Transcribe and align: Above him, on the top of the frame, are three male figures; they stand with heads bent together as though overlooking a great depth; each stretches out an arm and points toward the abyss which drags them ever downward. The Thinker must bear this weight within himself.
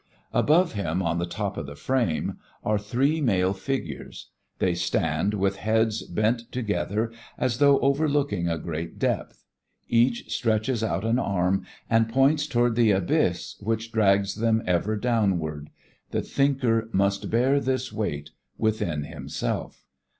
Above 0.33 0.71
him, 0.73 1.03
on 1.03 1.19
the 1.19 1.27
top 1.27 1.57
of 1.57 1.67
the 1.67 1.75
frame, 1.75 2.39
are 2.63 2.79
three 2.79 3.21
male 3.21 3.53
figures; 3.53 4.31
they 4.57 4.73
stand 4.73 5.35
with 5.35 5.57
heads 5.57 6.01
bent 6.01 6.51
together 6.51 7.11
as 7.37 7.59
though 7.59 7.79
overlooking 7.81 8.47
a 8.49 8.57
great 8.57 8.97
depth; 8.97 9.45
each 9.87 10.31
stretches 10.35 10.83
out 10.83 11.05
an 11.05 11.19
arm 11.19 11.63
and 11.87 12.09
points 12.09 12.47
toward 12.47 12.75
the 12.75 12.89
abyss 12.89 13.57
which 13.59 13.91
drags 13.91 14.33
them 14.33 14.63
ever 14.65 14.95
downward. 14.95 15.69
The 16.09 16.23
Thinker 16.23 16.89
must 16.91 17.29
bear 17.29 17.59
this 17.59 17.93
weight 17.93 18.31
within 18.57 19.03
himself. 19.03 19.85